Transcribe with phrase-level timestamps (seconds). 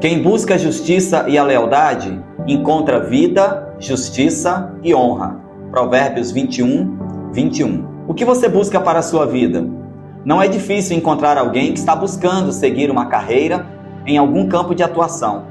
[0.00, 5.38] Quem busca a justiça e a lealdade encontra vida, justiça e honra.
[5.70, 7.86] Provérbios 21, 21.
[8.08, 9.62] O que você busca para a sua vida?
[10.24, 13.66] Não é difícil encontrar alguém que está buscando seguir uma carreira
[14.06, 15.44] em algum campo de atuação.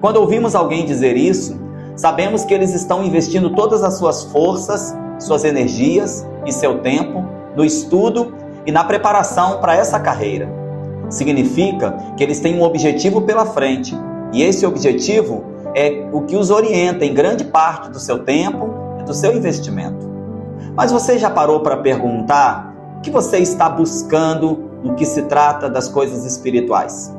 [0.00, 1.60] Quando ouvimos alguém dizer isso,
[1.94, 7.22] sabemos que eles estão investindo todas as suas forças, suas energias e seu tempo
[7.54, 10.63] no estudo e na preparação para essa carreira.
[11.10, 13.96] Significa que eles têm um objetivo pela frente,
[14.32, 18.70] e esse objetivo é o que os orienta em grande parte do seu tempo
[19.00, 20.08] e do seu investimento.
[20.76, 25.68] Mas você já parou para perguntar o que você está buscando no que se trata
[25.68, 27.14] das coisas espirituais?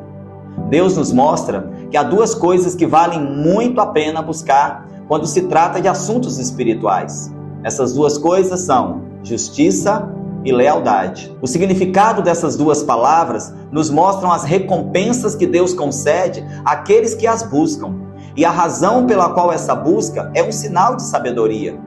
[0.69, 5.43] Deus nos mostra que há duas coisas que valem muito a pena buscar quando se
[5.43, 7.31] trata de assuntos espirituais.
[7.63, 10.09] Essas duas coisas são justiça
[10.45, 11.35] e lealdade.
[11.41, 17.43] O significado dessas duas palavras nos mostram as recompensas que Deus concede àqueles que as
[17.43, 17.95] buscam
[18.37, 21.77] e a razão pela qual essa busca é um sinal de sabedoria.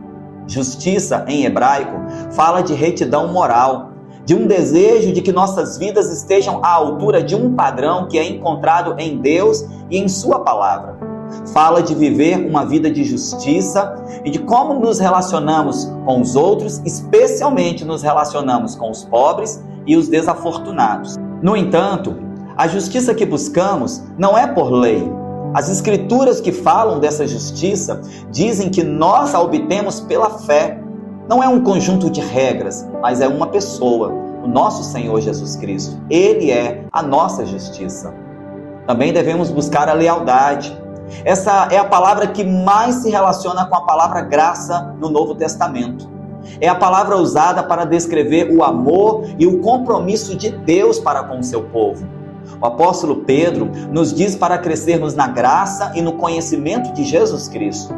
[0.47, 1.97] Justiça, em hebraico,
[2.33, 3.93] fala de retidão moral,
[4.25, 8.29] de um desejo de que nossas vidas estejam à altura de um padrão que é
[8.29, 11.08] encontrado em Deus e em Sua palavra
[11.53, 16.81] fala de viver uma vida de justiça e de como nos relacionamos com os outros,
[16.85, 21.17] especialmente nos relacionamos com os pobres e os desafortunados.
[21.43, 22.17] No entanto,
[22.57, 25.09] a justiça que buscamos não é por lei.
[25.55, 30.81] As escrituras que falam dessa justiça dizem que nós a obtemos pela fé.
[31.29, 34.13] Não é um conjunto de regras, mas é uma pessoa,
[34.43, 35.97] o nosso Senhor Jesus Cristo.
[36.11, 38.13] Ele é a nossa justiça.
[38.87, 40.77] Também devemos buscar a lealdade
[41.25, 46.09] essa é a palavra que mais se relaciona com a palavra graça no Novo Testamento.
[46.61, 51.39] É a palavra usada para descrever o amor e o compromisso de Deus para com
[51.39, 52.07] o seu povo.
[52.61, 57.95] O apóstolo Pedro nos diz para crescermos na graça e no conhecimento de Jesus Cristo.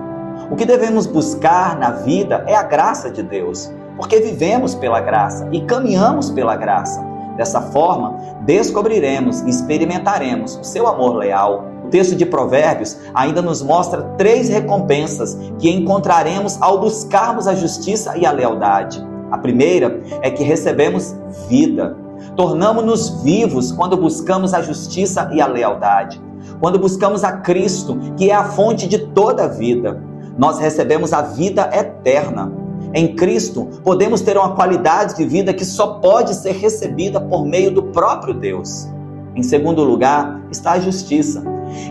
[0.50, 5.48] O que devemos buscar na vida é a graça de Deus, porque vivemos pela graça
[5.52, 7.00] e caminhamos pela graça.
[7.36, 14.02] Dessa forma, descobriremos e experimentaremos o seu amor leal, texto de Provérbios ainda nos mostra
[14.16, 19.04] três recompensas que encontraremos ao buscarmos a justiça e a lealdade.
[19.30, 21.14] A primeira é que recebemos
[21.48, 21.96] vida.
[22.36, 26.20] Tornamos-nos vivos quando buscamos a justiça e a lealdade.
[26.60, 30.02] Quando buscamos a Cristo, que é a fonte de toda a vida,
[30.36, 32.52] nós recebemos a vida eterna.
[32.92, 37.70] Em Cristo, podemos ter uma qualidade de vida que só pode ser recebida por meio
[37.70, 38.88] do próprio Deus.
[39.34, 41.42] Em segundo lugar, está a justiça.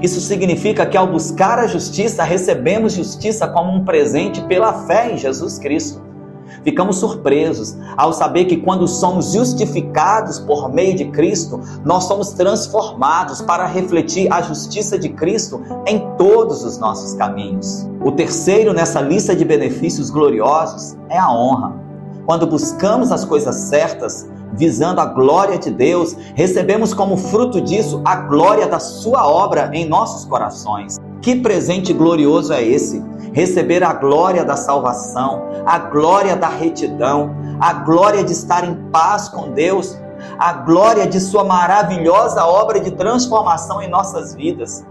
[0.01, 5.17] Isso significa que ao buscar a justiça, recebemos justiça como um presente pela fé em
[5.17, 6.09] Jesus Cristo.
[6.63, 13.41] Ficamos surpresos ao saber que quando somos justificados por meio de Cristo, nós somos transformados
[13.41, 17.88] para refletir a justiça de Cristo em todos os nossos caminhos.
[18.03, 21.75] O terceiro nessa lista de benefícios gloriosos é a honra.
[22.25, 28.15] Quando buscamos as coisas certas, visando a glória de Deus, recebemos como fruto disso a
[28.15, 30.97] glória da Sua obra em nossos corações.
[31.21, 33.03] Que presente glorioso é esse!
[33.33, 39.29] Receber a glória da salvação, a glória da retidão, a glória de estar em paz
[39.29, 39.97] com Deus,
[40.37, 44.85] a glória de Sua maravilhosa obra de transformação em nossas vidas.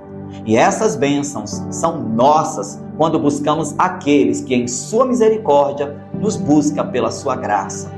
[0.45, 7.11] E essas bênçãos são nossas quando buscamos aqueles que, em Sua misericórdia, nos busca pela
[7.11, 7.91] Sua graça.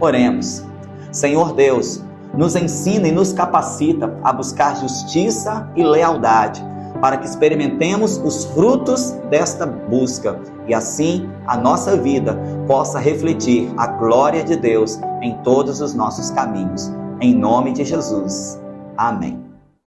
[0.00, 0.64] Oremos.
[1.16, 2.02] Senhor Deus,
[2.34, 6.62] nos ensina e nos capacita a buscar justiça e lealdade,
[7.00, 10.38] para que experimentemos os frutos desta busca
[10.68, 16.30] e assim a nossa vida possa refletir a glória de Deus em todos os nossos
[16.30, 16.92] caminhos.
[17.18, 18.60] Em nome de Jesus.
[18.94, 19.45] Amém.